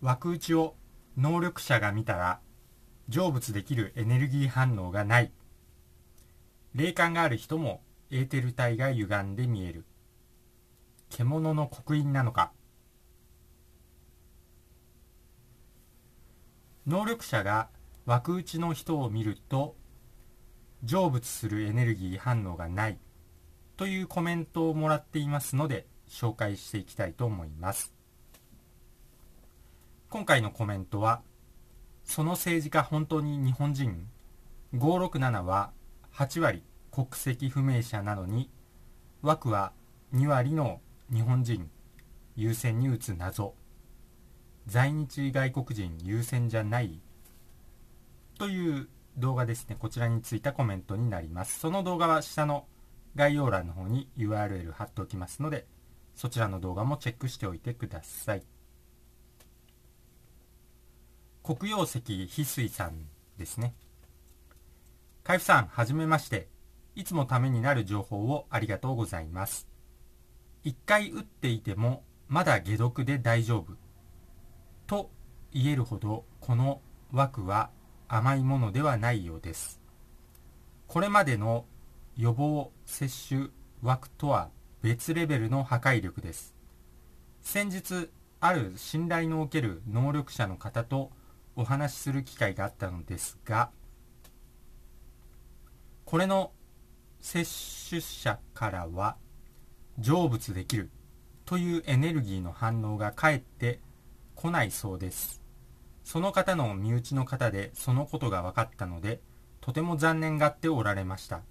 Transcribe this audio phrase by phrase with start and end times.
[0.00, 0.76] 枠打ちを
[1.16, 2.40] 能力者が見たら
[3.10, 5.32] 成仏できるエネルギー反応がない。
[6.74, 9.84] 霊感がある人もエーテル体が歪んで見える。
[11.10, 12.52] 獣の刻印なのか。
[16.86, 17.68] 能力者が
[18.06, 19.76] 枠打ちの人を見ると
[20.84, 22.98] 成仏するエネルギー反応がない
[23.76, 27.97] というコメントをもらっていますので紹介していきたいと思います。
[30.10, 31.20] 今回のコメントは
[32.02, 34.08] その政治家本当に日本人
[34.74, 35.70] ？567は
[36.14, 38.50] 8割国籍不明者なのに
[39.20, 39.72] 枠は
[40.14, 40.80] 2割の
[41.12, 41.68] 日本人
[42.36, 43.54] 優先に打つ謎。
[44.66, 47.00] 在日外国人優先じゃない。
[48.38, 48.88] という
[49.18, 49.76] 動画ですね。
[49.78, 51.58] こちらについたコメントになります。
[51.58, 52.66] その動画は下の
[53.14, 55.66] 概要欄の方に URL 貼っておきますので
[56.14, 58.57] そちらの動画もチェックしておいてください。
[61.48, 63.06] 黒曜石翡翠さん
[63.38, 63.72] ですね
[65.24, 66.46] 海部さんはじめまして
[66.94, 69.66] いつもためになる情報をありがとうございます。
[70.62, 73.72] 一回打っていてもまだ解毒で大丈夫。
[74.86, 75.10] と
[75.50, 77.70] 言えるほどこの枠は
[78.08, 79.80] 甘いものではないようです。
[80.86, 81.64] これまでの
[82.18, 83.46] 予防接種
[83.80, 84.50] 枠とは
[84.82, 86.54] 別レベルの破壊力です。
[87.40, 91.10] 先日、ある信頼のおける能力者の方と
[91.60, 93.72] お話しする機会があったのですが、
[96.04, 96.52] これの
[97.18, 97.44] 接
[97.88, 99.16] 種者からは
[100.00, 100.88] 成仏できる
[101.44, 103.80] というエネルギーの反応が返って
[104.36, 105.42] こないそうです。
[106.04, 109.20] その方の身内の方でそのことが分かったので
[109.60, 111.42] とても残念がっておられました。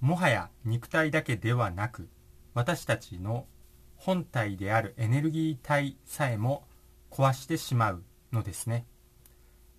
[0.00, 2.08] もはや肉体だけではなく
[2.54, 3.46] 私たちの
[3.94, 6.66] 本体であるエネルギー体さえも
[7.08, 8.84] 壊してしまうのですね。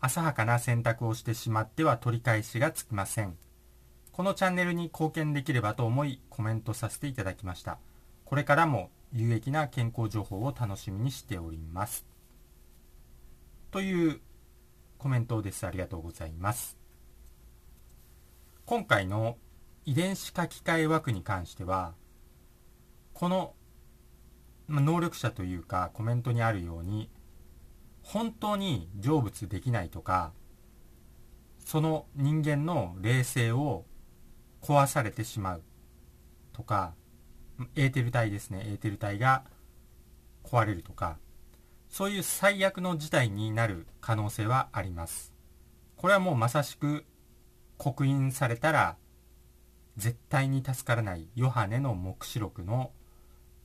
[0.00, 3.36] 浅はかな選択をしてしまっては取り返しがつきません
[4.18, 7.78] このチャンネルに貢献できればと思いコメントさせていただきました。
[8.24, 12.04] これからも有益な健康情報を楽しみにしております。
[13.70, 14.20] という
[14.98, 15.64] コメントです。
[15.68, 16.76] ありがとうございます。
[18.66, 19.36] 今回の
[19.84, 21.94] 遺伝子書き換え枠に関しては、
[23.14, 23.54] この
[24.68, 27.08] 能力者というかコメントにあるように、
[28.08, 30.32] 本当に成仏できないとか、
[31.58, 33.84] その人間の霊性を
[34.62, 35.62] 壊されてしまう
[36.54, 36.94] とか、
[37.76, 39.44] エーテル体ですね、エーテル体が
[40.42, 41.18] 壊れるとか、
[41.90, 45.34] そういう最悪の事態になる可能性はあります。
[45.96, 47.04] これはもうまさしく
[47.76, 48.96] 刻印されたら
[49.98, 52.90] 絶対に助からないヨハネの黙示録の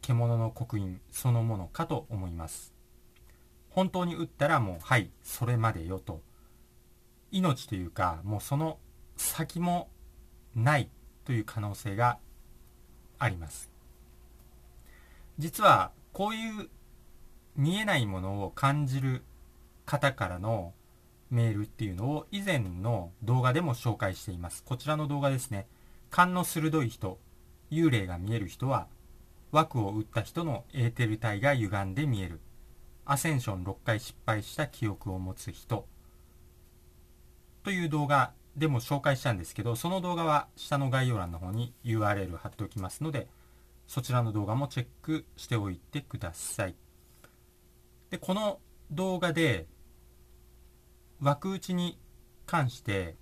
[0.00, 2.71] 獣の刻印そのものかと思います。
[3.74, 6.20] 本当に打ったらもうはい、それまでよと。
[7.30, 8.78] 命というかもうその
[9.16, 9.88] 先も
[10.54, 10.90] ない
[11.24, 12.18] という可能性が
[13.18, 13.70] あります。
[15.38, 16.68] 実はこういう
[17.56, 19.22] 見えないものを感じる
[19.86, 20.74] 方からの
[21.30, 24.62] メールっていうのを以前の動画でも紹介しています。
[24.62, 25.66] こちらの動画ですね。
[26.10, 27.18] 勘の鋭い人
[27.70, 28.86] 幽霊が見える人は
[29.50, 32.40] 枠を打った人のエーテル体が歪んで見える。
[33.04, 35.86] アセンション6回失敗した記憶を持つ人
[37.64, 43.28] という動画でも紹介したんですけど、その動画は下の概要欄の方に URL 貼っておきますので、
[43.86, 46.74] そちらの動画もチェックしておいてください。
[48.10, 49.66] で、この動画で、
[51.20, 51.98] 枠打ちに
[52.46, 53.16] 関して、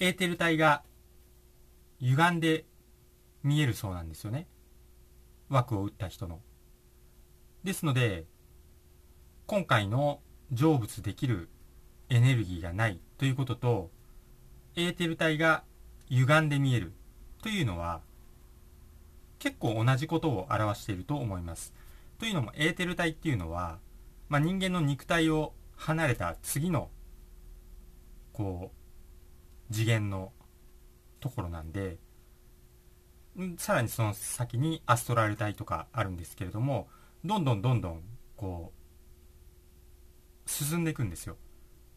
[0.00, 0.82] エーテル体が
[2.00, 2.66] 歪んで
[3.42, 4.46] 見えるそうなんですよね。
[5.48, 6.40] 枠を打った人の。
[7.68, 8.24] ですので、
[9.46, 10.20] 今回の
[10.50, 11.50] 成仏できる
[12.08, 13.90] エネルギーがないということと、
[14.74, 15.64] エーテル体が
[16.08, 16.94] 歪んで見える
[17.42, 18.00] というのは、
[19.38, 21.74] 結構同じことを表していると思います。
[22.18, 23.80] というのも、エーテル体っていうのは、
[24.30, 26.88] まあ、人間の肉体を離れた次の、
[28.32, 28.72] こ
[29.70, 30.32] う、次元の
[31.20, 31.98] ところなんで、
[33.58, 36.88] さらにその先にアストラル体とかあるんですけれども、
[37.24, 38.02] どんどんどんどん、
[38.36, 38.72] こ
[40.46, 41.36] う、進んでいくんですよ。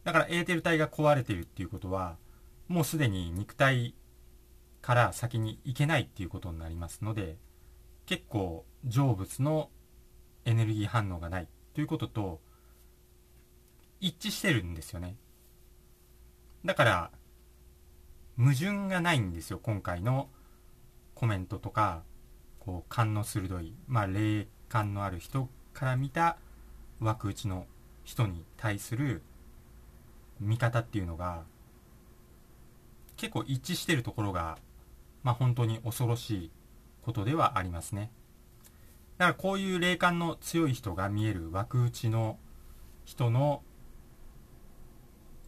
[0.04, 2.18] だからエーテル体が壊れてるっていうことは、
[2.68, 3.94] もうすでに肉体
[4.80, 7.38] から先に行けないっていうことになりますので、
[8.06, 9.70] 結構成仏の
[10.44, 12.40] エネルギー反応がないということと
[14.00, 15.16] 一致してるんですよね。
[16.64, 17.10] だから、
[18.36, 20.28] 矛盾がないんですよ、今回の
[21.14, 22.02] コメントとか、
[22.64, 26.36] こう、勘の鋭い、まあ、霊感のある人から見た
[27.00, 27.66] 枠内の
[28.04, 29.22] 人に対する
[30.38, 31.42] 見方っていうのが
[33.16, 34.58] 結構一致してるところが、
[35.24, 36.50] まあ、本当に恐ろしい
[37.02, 38.12] ことではありますね。
[39.18, 42.38] だからこういう霊感の強い人が見える枠内の
[43.04, 43.62] 人の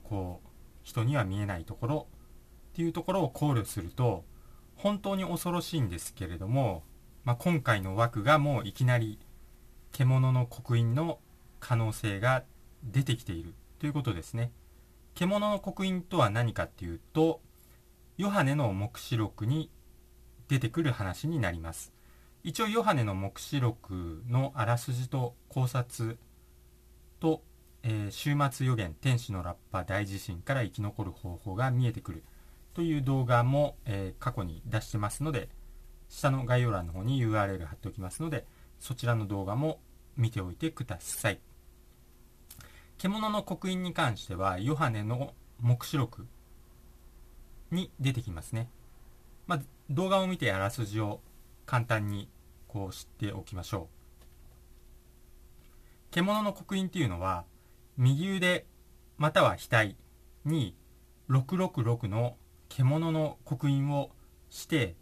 [0.02, 0.48] こう
[0.82, 2.06] 人には見えないところ
[2.72, 4.24] っていうところを考慮すると
[4.76, 6.82] 本当に恐ろしいんですけれども、
[7.24, 9.18] まあ、今回の枠がもういきなり
[9.92, 11.20] 獣の刻印の
[11.58, 12.44] 可能性が
[12.82, 14.52] 出てきているということですね。
[15.14, 17.40] 獣の刻印とは何かっていうと
[18.18, 19.70] ヨハネの黙示録に
[20.48, 21.92] 出てくる話になります。
[22.42, 26.18] 一応ヨハネの黙示録のあらすじと考察
[27.20, 27.42] と、
[27.82, 32.22] えー、終末予言天使のラッパ大地震から生き残る方法が見えてくる
[32.74, 35.48] という動画も、えー、過去に出してますので
[36.14, 38.46] 下の概要欄の方に URL 貼っておきますので
[38.78, 39.80] そちらの動画も
[40.16, 41.40] 見ておいてください。
[42.98, 46.28] 獣の刻印に関してはヨハネの黙示録
[47.72, 48.70] に出てきますね、
[49.48, 51.20] まあ、動画を見てあらすじを
[51.66, 52.28] 簡単に
[52.68, 54.24] こう知っておきましょう。
[56.12, 57.44] 獣の刻印っていうのは
[57.98, 58.66] 右腕
[59.18, 59.96] または額
[60.44, 60.76] に
[61.28, 62.36] 666の
[62.68, 64.12] 獣の刻印を
[64.48, 64.94] して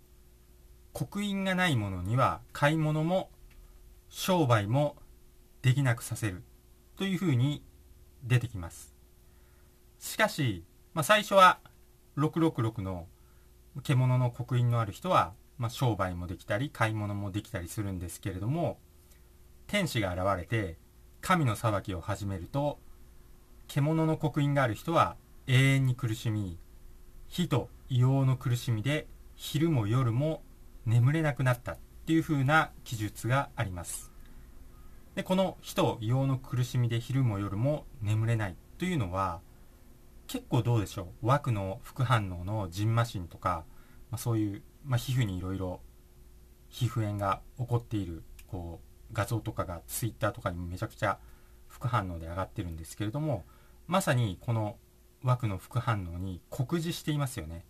[0.93, 3.31] 刻印がないものには買い物も
[4.09, 4.97] 商売も
[5.63, 6.43] できなくさせる
[6.97, 7.63] というふうに
[8.25, 8.95] 出てきます。
[9.99, 11.59] しかし、まあ、最初は
[12.17, 13.07] 666の
[13.83, 18.79] 獣の刻印のある人は、まあ、商売もできたり買い物もできたりするんですけれども
[19.67, 20.77] 天使が現れて
[21.21, 22.79] 神の裁きを始めると
[23.69, 25.17] 獣の刻印がある人は
[25.47, 26.59] 永遠に苦しみ
[27.29, 29.07] 火と硫黄の苦しみで
[29.37, 30.43] 昼も夜も
[30.87, 34.11] 眠れなくなったっていう風な記述があります。
[35.15, 39.41] でこの火と硫黄の苦しみで昼も夜も眠れないというのは
[40.27, 41.27] 結構どうでしょう？
[41.27, 43.65] 枠の副反応のジンマシンとか、
[44.11, 45.81] まあ、そういう、まあ、皮膚にいろいろ
[46.71, 51.19] 皮膚炎が起こっているこう画像とかがツイッターとかにめちゃくちゃ
[51.69, 53.45] 副反応で上がってるんですけれども
[53.87, 54.77] まさにこの
[55.23, 57.67] 枠の副反応に酷似していますよね。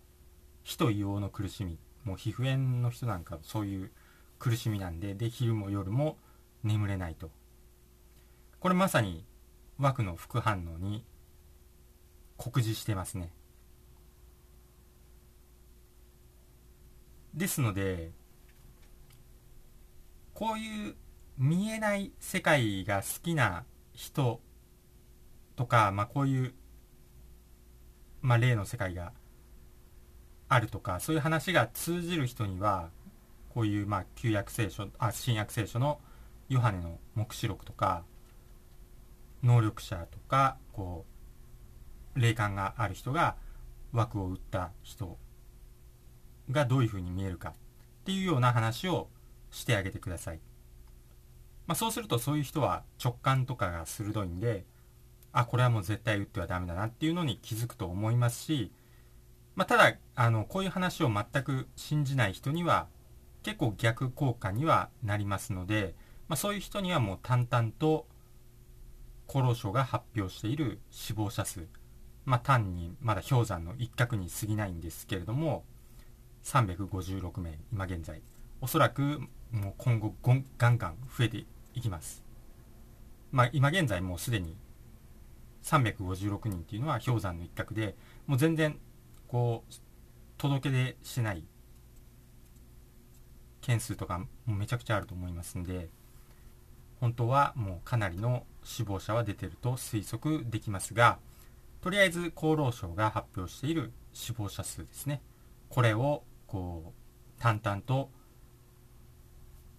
[0.63, 1.77] 火と硫黄の苦しみ。
[2.03, 3.91] もう皮膚炎の人なんかそういう
[4.39, 6.17] 苦しみなんでで昼も夜も
[6.63, 7.31] 眠れないと。
[8.59, 9.25] これまさに
[9.77, 11.05] 枠の副反応に
[12.37, 13.31] 酷似してますね。
[17.33, 18.11] ですので
[20.33, 20.95] こういう
[21.37, 24.39] 見えない世界が好きな人
[25.55, 26.53] とか、まあ、こういう
[28.23, 29.11] まあ、霊の世界が
[30.49, 32.89] あるとかそういう話が通じる人には
[33.53, 35.99] こういうまあ旧約聖書あ新約聖書の
[36.49, 38.03] ヨハネの黙示録とか
[39.43, 41.05] 能力者とかこ
[42.15, 43.35] う霊感がある人が
[43.91, 45.17] 枠を打った人
[46.51, 47.53] がどういうふうに見えるかっ
[48.05, 49.07] ていうような話を
[49.51, 50.39] してあげてください、
[51.67, 54.65] まあ、そうするとそういう人は直感とかが鋭いんで
[55.33, 58.71] あこれはもう絶対打ってはダメだなっていうのに気づくと思いますし、
[59.55, 62.87] まあ、ただあのこういう話を全く信じない人には
[63.43, 65.95] 結構逆効果にはなりますので、
[66.27, 68.07] まあ、そういう人にはもう淡々と
[69.27, 71.67] 厚労省が発表している死亡者数、
[72.25, 75.63] まあ、単にまだ氷山の一角に過ぎないんですけれども
[76.43, 78.21] 356名今現在。
[78.63, 79.19] おそらく
[79.51, 80.15] もう今後
[80.57, 82.23] ガンガン増えていきます、
[83.29, 84.55] まあ、今現在もうすでに
[85.63, 88.77] 356人っていうのは氷山の一角でもう全然
[89.33, 89.73] こう
[90.37, 91.43] 届け出しない
[93.61, 95.89] 件数とかもめちゃくちゃあると思いますんで
[96.99, 101.17] 本当はもうかなりの死亡者は出てると推測できますが
[101.81, 105.19] とりあえず厚労省が発表している死亡者数ですね
[105.67, 108.11] これをこう淡々と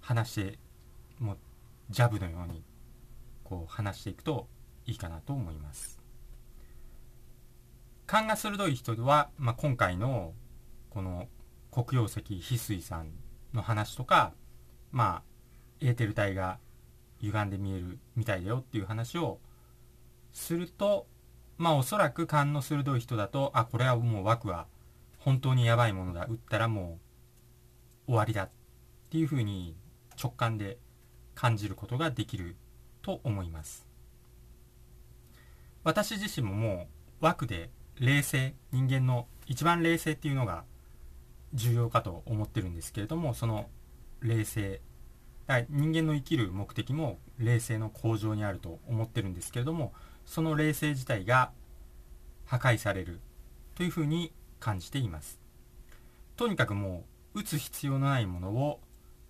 [0.00, 0.58] 話して
[1.20, 1.38] もう
[1.90, 2.64] ジャブのように
[3.44, 4.49] こう話していくと
[4.84, 6.03] いいかなと思います。
[8.06, 10.34] 勘が鋭い人は、まあ、今回の
[10.90, 11.28] この
[11.70, 13.12] 黒曜石翡翠さん
[13.52, 14.32] の話とか、
[14.92, 15.23] まあ、
[15.80, 16.58] エーテル体が
[17.20, 19.38] 歪んで見えるみたいだよっていう話を
[20.32, 21.06] すると、
[21.56, 24.66] まあおそらく勘の鋭い人だと、あ、これはもう枠は
[25.18, 26.26] 本当にやばいものだ。
[26.26, 26.99] 打ったらも
[28.06, 28.50] う終わりだっ
[29.11, 29.76] ていうふうに
[30.23, 30.78] 直感で
[31.34, 32.56] 感じることができる
[33.02, 33.87] と思います。
[35.82, 36.88] 私自身もも
[37.20, 37.70] う枠で
[38.00, 40.64] 冷静人間の一番冷静っていうのが
[41.52, 43.68] 重要かと思ってるんですけれどもその
[44.20, 44.80] 冷静
[45.68, 49.92] 人間の生きる目的も冷静の向上にあると思ってるんですけれども
[50.24, 51.52] その冷静自体が
[52.46, 53.20] 破壊される
[53.74, 55.38] というふうに感じています。
[56.36, 58.80] とにかくもう打つ必要のないものを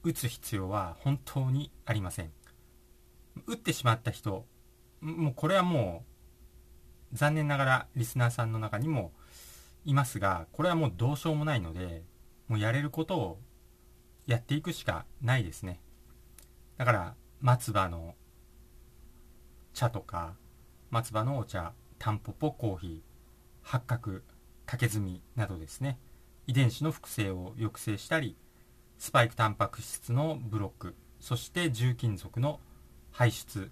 [0.04, 2.30] 打つ必要は本当にありません。
[3.47, 4.47] 打ってしまった人
[5.00, 6.13] もうこれはもう
[7.14, 9.12] 残念ながらリスナーさんの中にも
[9.85, 12.02] いますがこれはもうどうしようもないので
[12.49, 13.38] もうやれることを
[14.26, 15.80] やっていくしかないですね。
[16.76, 18.14] だから松葉の
[19.73, 20.35] 茶とか
[20.90, 23.00] 松葉のお茶タンポポコーヒー
[23.62, 24.21] 八角
[24.66, 25.99] 竹炭などですね。
[26.47, 28.37] 遺伝子の複製を抑制したり
[28.99, 32.61] スパイクタンパク質のブロックそして重金属の
[33.11, 33.71] 排出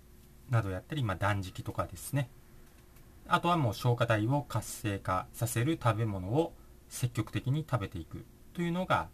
[0.49, 2.30] などやったり、まあ、断食とかですね。
[3.28, 6.54] あとはもう消化体を活性化させる食べ物を
[6.88, 9.08] 積極的に食べていくというのが、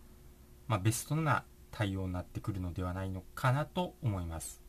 [0.66, 4.62] まあ、ベストな対応になってくるのではないのかなと思います。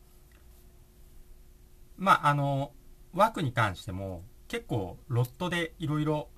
[1.96, 2.72] まああの
[3.12, 6.28] 枠に関しても結構ロットでいろいろ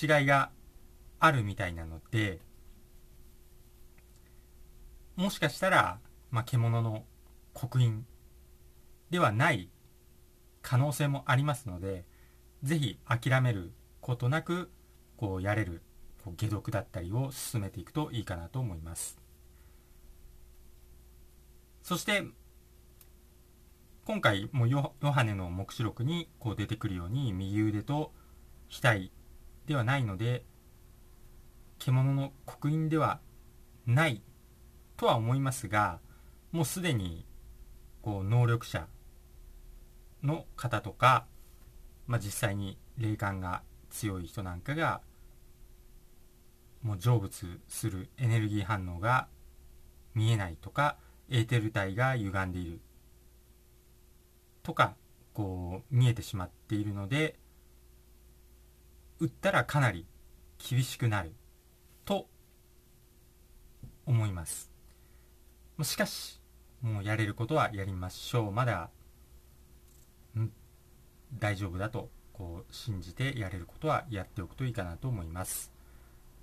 [0.00, 0.50] 違いが
[1.18, 2.40] あるみたいなので
[5.16, 5.98] もしかしたら、
[6.30, 7.04] まあ、獣の
[7.52, 8.04] 刻印
[9.10, 9.70] ではない
[10.64, 12.06] 可能性もありますので
[12.62, 14.70] ぜひ諦めることなく
[15.18, 15.82] こうやれる
[16.24, 19.18] こう解毒だったりを進めていくといいかなと思います。
[21.82, 22.24] そして
[24.06, 28.12] 今回もヨハネの黙示録にこう出てくるように右腕と
[28.70, 29.10] 額
[29.66, 30.44] ではないので
[31.78, 33.20] 獣の刻印では
[33.86, 34.22] ない
[34.96, 36.00] とは思いますが
[36.52, 37.26] もうすでに
[38.00, 38.86] こう能力者
[40.24, 41.26] の方とか、
[42.06, 45.00] まあ、実際に霊感が強い人なんかが
[46.82, 49.28] もう成仏するエネルギー反応が
[50.14, 50.96] 見えないとか
[51.30, 52.80] エーテル体が歪んでいる
[54.62, 54.94] とか
[55.32, 57.38] こう見えてしまっているので
[59.20, 60.06] 打ったらかなり
[60.58, 61.32] 厳しくなる
[62.04, 62.28] と
[64.06, 64.70] 思います。
[65.82, 66.40] しかし
[66.82, 68.52] もうやれることはやりましょう。
[68.52, 68.90] まだ
[71.38, 75.72] 大丈夫だとこう信じてやれることはやっておくといいかなと思います。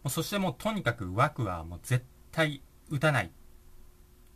[0.10, 3.32] そしてもうとにかく枠はもう絶対打たない。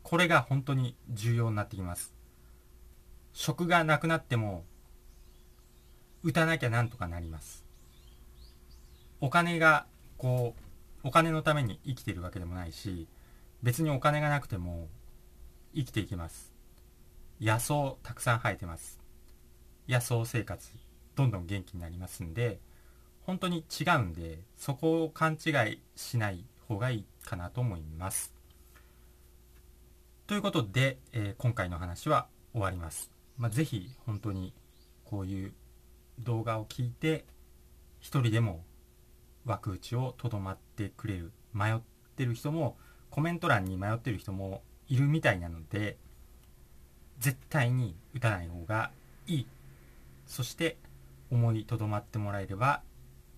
[0.03, 2.13] これが本当に重要になってきます。
[3.33, 4.63] 職がなくなっても
[6.23, 7.65] 打たなきゃなんとかなります。
[9.21, 10.55] お金がこ
[11.03, 13.07] うお金のために生きているわけでもないし
[13.63, 14.87] 別にお金がなくても
[15.73, 16.53] 生きていけます。
[17.41, 19.04] 野草たくさん生えてます。
[19.87, 20.69] 野草生活
[21.15, 22.59] どんどん元気になりますんで
[23.25, 28.33] 本当に違うんでそこを勘違いしない方がいいかなと思います。
[30.27, 34.53] ということで、えー、今回の話は終わります、まあ、ぜひ本当に
[35.03, 35.53] こういう
[36.19, 37.25] 動画を聞いて
[37.99, 38.63] 一人でも
[39.45, 41.77] 枠打ちをとどまってくれる迷っ
[42.15, 42.75] てる人も
[43.11, 45.97] コメント欄に迷ってる人もいるみたいなので
[47.19, 48.89] 絶対に打たない方が
[49.27, 49.47] いい
[50.25, 50.77] そして
[51.31, 52.81] 思いとどまってもらえれば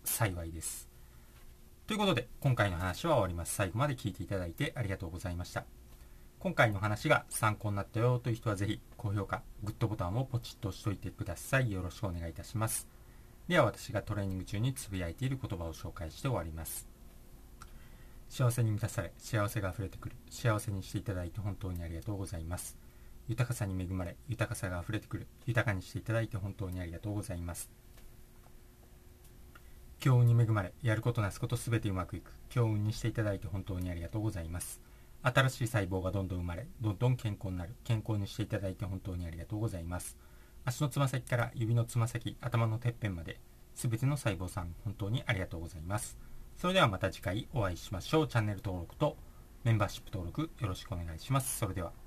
[0.04, 0.90] 幸いです。
[1.86, 3.56] ということで今回の話は終わります。
[3.56, 5.66] 最後まで聞いていただいてありがとうございました。
[6.40, 11.72] 今回の話が参考になったよという人はぜひ高評価グッドボタンをポチッと押しといてください。
[11.72, 12.88] よろしくお願いいたします。
[13.48, 16.88] では私がトレーニング中につぶやいている言葉を紹介して終わります。
[18.30, 20.16] 幸せに満たされ幸せが溢れてくる。
[20.30, 22.78] 幸せにしていただいて本当にありがとうございます。
[23.28, 25.28] 豊かさに恵まれ豊かさが溢れてくる。
[25.46, 27.70] 豊かにしていただいて本当にありがとうございます。
[30.00, 32.32] 強運に恵まれやることなすことすべてうまくいく。
[32.50, 34.82] 強運にしていただいて本当にありがとうございます。
[35.24, 37.76] 新しい細胞がどんどん生まれどんどん健康になる。
[37.84, 40.18] 健康にしていただいて本当にありがとうございます。
[40.64, 43.40] 足のつま先から指のつま先頭のてっぺんまで
[43.74, 46.18] 全ての細胞さん本当にありがとうございます。
[46.58, 48.28] それではまた次回お会いしましょう。
[48.28, 49.18] チャンネル登録と
[49.64, 51.58] メンバーシップ登録よろしくお願いします。
[51.58, 52.07] それでは。